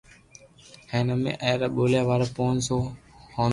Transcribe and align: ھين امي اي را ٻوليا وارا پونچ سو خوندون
ھين 0.91 1.07
امي 1.13 1.31
اي 1.45 1.51
را 1.61 1.67
ٻوليا 1.75 2.01
وارا 2.07 2.27
پونچ 2.35 2.57
سو 2.67 2.77
خوندون 3.33 3.49